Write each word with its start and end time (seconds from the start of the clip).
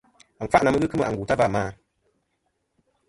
Wa 0.39 0.43
n-kfâʼtɨ̀ 0.45 0.63
na 0.63 0.71
mɨ 0.71 0.77
n-ghɨ 0.77 0.87
kɨmɨ 0.91 1.03
àngù 1.07 1.23
ta 1.27 1.39
va 1.39 1.45
à? 1.59 1.63